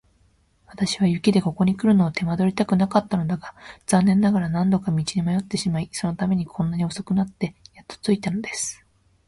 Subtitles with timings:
[0.65, 3.53] 私は雪でここにくるのを手間取りたくなかったのだが、
[3.85, 8.83] 残念ながら何度か道に迷ってしまい、そのためにこんなに遅くなってやっと着いたのです。